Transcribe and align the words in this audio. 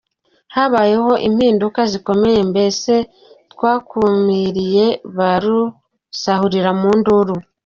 Habayeho 0.55 1.11
impinduka 1.27 1.81
zikomeye 1.91 2.39
mbese 2.51 2.93
twakumiriye 3.53 4.85
ba 5.15 5.31
rusahuriramunduru. 5.41 7.35